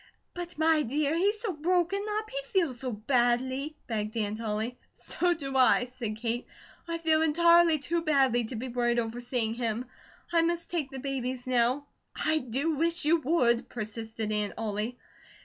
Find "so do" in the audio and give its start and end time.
4.95-5.55